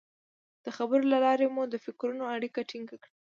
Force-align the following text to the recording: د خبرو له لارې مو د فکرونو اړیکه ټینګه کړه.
د 0.65 0.67
خبرو 0.77 1.05
له 1.13 1.17
لارې 1.25 1.47
مو 1.55 1.63
د 1.67 1.75
فکرونو 1.85 2.23
اړیکه 2.35 2.59
ټینګه 2.69 2.97
کړه. 3.03 3.13